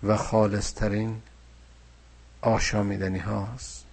و 0.04 0.18
خالصترین 0.18 1.22
آشامیدنی 2.42 3.20
هاست. 3.20 3.87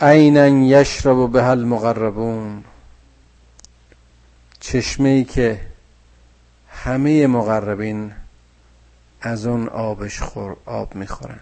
عینا 0.00 0.46
یشرب 0.46 1.32
به 1.32 1.44
المقربون. 1.44 2.64
چشمه 4.60 5.08
ای 5.08 5.24
که 5.24 5.60
همه 6.68 7.26
مقربین 7.26 8.12
از 9.20 9.46
اون 9.46 9.68
آبش 9.68 10.20
خور 10.20 10.56
آب 10.64 10.94
می‌خورن. 10.94 11.40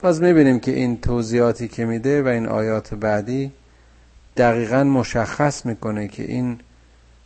باز 0.00 0.22
می‌بینیم 0.22 0.60
که 0.60 0.70
این 0.70 1.00
توضیحاتی 1.00 1.68
که 1.68 1.84
میده 1.84 2.22
و 2.22 2.26
این 2.28 2.46
آیات 2.46 2.94
بعدی 2.94 3.52
دقیقا 4.36 4.84
مشخص 4.84 5.66
می‌کنه 5.66 6.08
که 6.08 6.22
این 6.22 6.60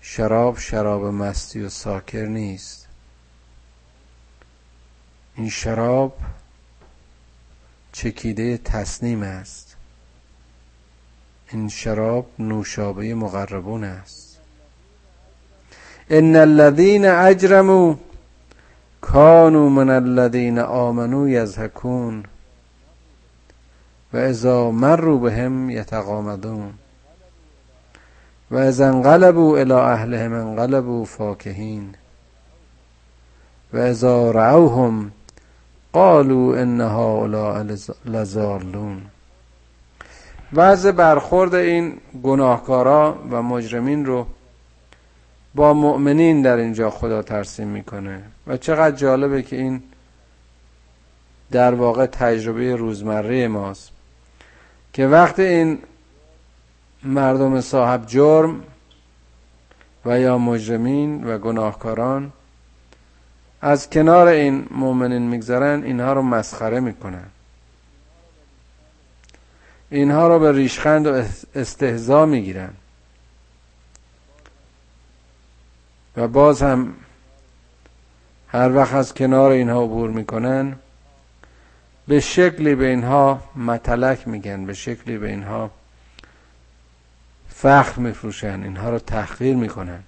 شراب 0.01 0.59
شراب 0.59 1.05
مستی 1.05 1.61
و 1.61 1.69
ساکر 1.69 2.27
نیست. 2.27 2.89
این 5.37 5.49
شراب 5.49 6.19
چکیده 7.93 8.57
تصنیم 8.57 9.23
است. 9.23 9.72
این 11.53 11.69
شراب 11.69 12.27
نوشابه 12.39 13.15
مقربون 13.15 13.85
است. 13.85 14.39
ان 16.11 16.37
الذين 16.37 17.05
اجرموا 17.05 17.95
كانوا 19.03 19.69
من 19.69 19.91
الذين 19.91 20.59
آمنوا 20.59 21.29
یزهکون 21.29 22.23
و 24.13 24.17
اذا 24.17 24.71
مروا 24.71 25.19
بهم 25.19 25.71
یتقامدون 25.71 26.73
و 28.51 28.57
از 28.57 28.81
انقلبوا 28.81 29.59
الى 29.59 29.73
اهلهم 29.73 30.33
انقلبوا 30.33 31.05
فاکهین 31.05 31.95
و 33.73 33.77
اذا 33.77 34.31
رعوهم 34.31 35.11
قالوا 35.93 36.57
ان 36.63 36.81
هؤلاء 36.81 37.67
لزالون 38.05 39.12
وضع 40.55 40.91
برخورد 40.91 41.55
این 41.55 41.99
گناهکارا 42.23 43.19
و 43.31 43.43
مجرمین 43.43 44.07
رو 44.07 44.27
با 45.55 45.75
مؤمنین 45.75 46.43
در 46.43 46.57
اینجا 46.57 46.91
خدا 46.91 47.23
ترسیم 47.23 47.69
می‌کنه. 47.69 48.23
و 48.47 48.57
چقدر 48.57 48.97
جالبه 48.97 49.43
که 49.43 49.57
این 49.57 49.83
در 51.51 51.75
واقع 51.75 52.07
تجربه 52.07 52.77
روزمره 52.77 53.49
ماست. 53.49 53.91
که 54.93 55.07
وقتی 55.07 55.43
این 55.43 55.79
مردم 57.05 57.61
صاحب 57.61 58.07
جرم 58.07 58.61
و 60.05 60.21
یا 60.21 60.39
مجرمین 60.39 61.25
و 61.25 61.39
گناهکاران 61.39 62.33
از 63.63 63.91
کنار 63.91 64.27
این 64.27 64.67
مؤمنین 64.71 65.23
میگذرن 65.23 65.83
اینها 65.83 66.13
رو 66.13 66.23
مسخره 66.23 66.81
می‌کنن. 66.81 67.27
اینها 69.93 70.29
رو 70.29 70.39
به 70.39 70.53
ریشخند 70.53 71.07
و 71.07 71.25
استهزا 71.55 72.27
می‌گیرن. 72.27 72.71
و 76.17 76.29
باز 76.29 76.63
هم 76.63 76.95
هر 78.49 78.77
وقت 78.77 78.95
از 78.95 79.15
کنار 79.15 79.51
اینها 79.51 79.83
عبور 79.83 80.11
می‌کنن 80.11 80.77
به 82.09 82.21
شکلی 82.21 82.75
به 82.75 82.87
اینها 82.87 83.43
متلک 83.57 84.29
میگن 84.29 84.67
به 84.67 84.75
شکلی 84.75 85.19
به 85.19 85.29
اینها 85.29 85.71
فخر 87.49 88.01
میفروشن 88.01 88.63
اینها 88.63 88.91
رو 88.91 88.99
تحقیر 88.99 89.57
می‌کنن. 89.57 90.03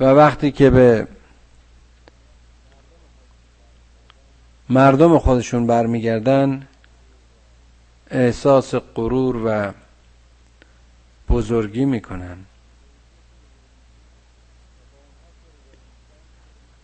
و 0.00 0.04
وقتی 0.04 0.50
که 0.50 0.70
به 0.70 1.06
مردم 4.70 5.18
خودشون 5.18 5.66
برمیگردن. 5.66 6.66
احساس 8.10 8.74
غرور 8.74 9.42
و 9.44 9.72
بزرگی 11.28 11.84
می‌کنن. 11.84 12.36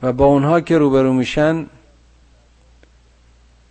و 0.02 0.12
با 0.12 0.24
اونها 0.24 0.60
که 0.60 0.78
روبرو 0.78 1.12
میشن 1.12 1.66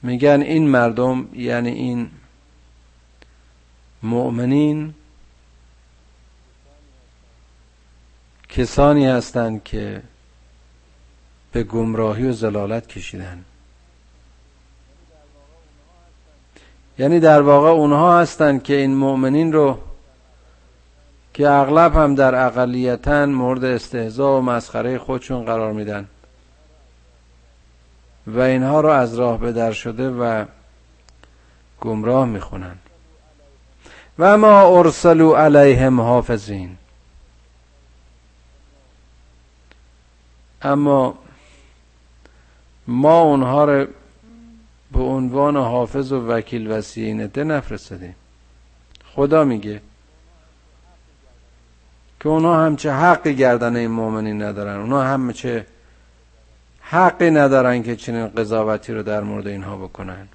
میگن 0.01 0.41
این 0.41 0.67
مردم 0.67 1.27
یعنی 1.33 1.69
این 1.69 2.11
مؤمنین 4.03 4.93
کسانی 8.49 9.05
هستند 9.05 9.63
که 9.63 10.01
به 11.51 11.63
گمراهی 11.63 12.27
و 12.27 12.31
زلالت 12.31 12.87
کشیدن. 12.87 13.45
یعنی 16.97 17.19
در 17.19 17.41
واقع 17.41 17.69
اونها 17.69 18.19
هستند 18.19 18.63
که 18.63 18.75
این 18.75 18.95
مؤمنین 18.95 19.53
رو 19.53 19.77
که 21.33 21.49
اغلب 21.49 21.95
هم 21.95 22.15
در 22.15 22.45
اقلیتا 22.47 23.25
مورد 23.25 23.63
استهزا 23.63 24.37
و 24.37 24.41
مسخره 24.41 24.97
خودشون 24.97 25.45
قرار 25.45 25.73
میدن. 25.73 26.07
و 28.27 28.39
اینها 28.39 28.81
رو 28.81 28.89
از 28.89 29.15
راه 29.15 29.39
به 29.39 29.51
در 29.51 29.71
شده 29.71 30.09
و 30.09 30.45
گمراه 31.81 32.25
می‌خونن. 32.25 32.75
و 34.19 34.37
ما 34.37 34.77
ارسلوا 34.77 35.37
علیهم 35.37 36.01
حافظین. 36.01 36.77
اما 40.61 41.17
ما 42.87 43.21
اونها 43.21 43.65
رو 43.65 43.87
به 44.91 44.99
عنوان 44.99 45.57
حافظ 45.57 46.11
و 46.11 46.27
وکیل 46.27 46.71
وسیع 46.71 47.27
ده 47.27 47.43
نفرستادیم. 47.43 48.15
خدا 49.15 49.43
میگه 49.43 49.81
که 52.19 52.29
اونها 52.29 52.65
همچه 52.65 52.91
حقی 52.91 53.35
گردن 53.35 53.75
این 53.75 53.91
مؤمنین 53.91 54.41
ندارن. 54.41 54.81
اونها 54.81 55.03
همچه 55.03 55.65
حقی 56.81 57.31
ندارن 57.31 57.83
که 57.83 57.95
چنین 57.95 58.27
قضاوتی 58.27 58.93
رو 58.93 59.03
در 59.03 59.23
مورد 59.23 59.47
اینها 59.47 59.77
بکنن. 59.77 60.27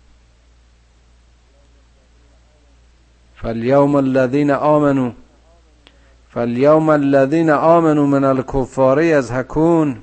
فالیوم 3.36 3.94
الذین 3.94 4.50
آمنو 4.50 5.12
فالیوم 6.30 6.88
الذین 6.88 7.50
آمنو 7.50 8.06
من 8.06 8.24
الكفار 8.24 9.02
یزهکون 9.02 10.02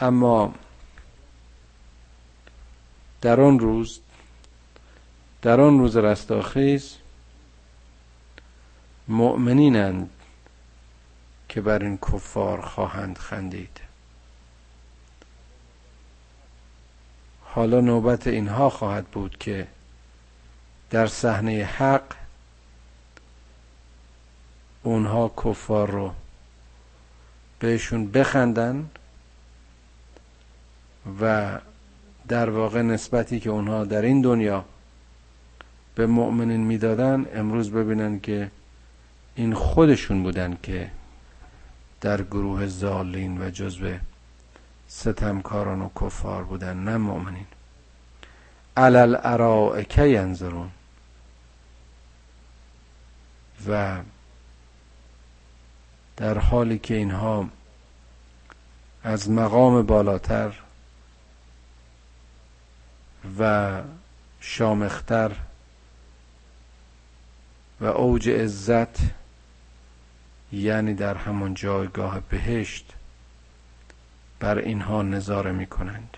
اما 0.00 0.54
در 3.20 3.40
آن 3.40 3.58
روز 3.58 4.00
در 5.42 5.60
آن 5.60 5.78
روز 5.78 5.96
رستاخیز 5.96 6.96
مؤمنینند 9.08 10.10
که 11.48 11.60
بر 11.60 11.82
این 11.82 11.96
کفار 11.98 12.60
خواهند 12.60 13.18
خندید. 13.18 13.80
حالا 17.44 17.80
نوبت 17.80 18.26
اینها 18.26 18.70
خواهد 18.70 19.06
بود 19.06 19.38
که 19.38 19.66
در 20.90 21.06
صحنه 21.06 21.64
حق 21.64 22.14
اونها 24.82 25.32
کفار 25.44 25.90
رو 25.90 26.14
بهشون 27.58 28.10
بخندن 28.10 28.90
و 31.20 31.58
در 32.28 32.50
واقع 32.50 32.82
نسبتی 32.82 33.40
که 33.40 33.50
اونها 33.50 33.84
در 33.84 34.02
این 34.02 34.20
دنیا 34.20 34.64
به 35.94 36.06
مؤمنین 36.06 36.60
می‌دادن 36.60 37.26
امروز 37.34 37.70
ببینن 37.70 38.20
که 38.20 38.50
این 39.34 39.54
خودشون 39.54 40.22
بودن 40.22 40.58
که 40.62 40.90
در 42.00 42.22
گروه 42.22 42.66
زالین 42.66 43.42
و 43.42 43.50
جزو 43.50 43.92
ستمکاران 44.88 45.82
و 45.82 45.88
کفار 46.00 46.44
بودن 46.44 46.76
نه 46.76 46.96
مؤمنین. 46.96 47.46
علل 48.76 49.16
ارائکه 49.22 50.08
ینظرون. 50.08 50.70
و 53.68 53.98
در 56.16 56.38
حالی 56.38 56.78
که 56.78 56.94
اینها 56.94 57.48
از 59.04 59.30
مقام 59.30 59.82
بالاتر 59.82 60.54
و 63.38 63.82
شامختر 64.40 65.32
و 67.80 67.84
اوج 67.84 68.28
عزت 68.28 68.98
یعنی 70.52 70.94
در 70.94 71.14
همان 71.14 71.54
جایگاه 71.54 72.20
بهشت 72.20 72.92
بر 74.40 74.58
اینها 74.58 75.02
نظاره 75.02 75.52
می 75.52 75.66
کنند 75.66 76.16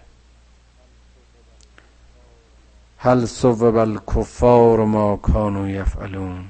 هل 2.99 3.27
صوب 3.27 3.63
الکفار 3.77 4.85
ما 4.85 5.17
کانو 5.17 5.69
یفعلون؟ 5.69 6.49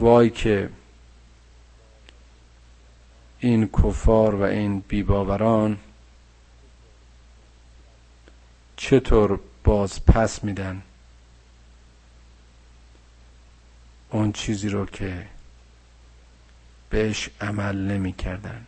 وای 0.00 0.30
که 0.30 0.70
این 3.46 3.68
کفار 3.68 4.34
و 4.34 4.42
این 4.42 4.80
بیباوران 4.88 5.78
چطور 8.76 9.40
باز 9.64 10.04
پس 10.04 10.44
میدن؟ 10.44 10.82
اون 14.10 14.32
چیزی 14.32 14.68
رو 14.68 14.86
که 14.86 15.26
بهش 16.90 17.30
عمل 17.40 17.76
نمی 17.76 18.12
کردن 18.12 18.66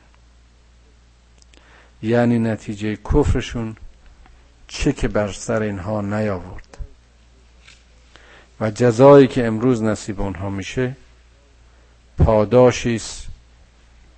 یعنی 2.02 2.38
نتیجه 2.38 2.96
کفرشون 2.96 3.76
چه 4.68 4.92
که 4.92 5.08
بر 5.08 5.32
سر 5.32 5.62
اینها 5.62 6.00
نیاورد. 6.00 6.78
و 8.60 8.70
جزایی 8.70 9.26
که 9.26 9.46
امروز 9.46 9.82
نصیب 9.82 10.20
اونها 10.20 10.50
میشه 10.50 10.96
پاداشی 12.18 12.94
است 12.94 13.27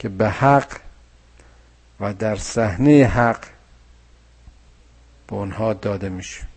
که 0.01 0.09
به 0.09 0.29
حق 0.29 0.81
و 2.01 2.15
در 2.15 2.37
صحنه 2.37 3.05
حق 3.05 3.45
به 5.27 5.37
اونها 5.37 5.73
داده 5.73 6.09
میشه. 6.09 6.50